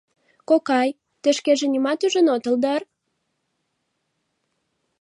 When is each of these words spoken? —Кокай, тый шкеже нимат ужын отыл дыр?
—Кокай, 0.49 0.89
тый 1.21 1.33
шкеже 1.37 1.67
нимат 1.73 1.99
ужын 2.05 2.27
отыл 2.35 2.55
дыр? 2.63 2.81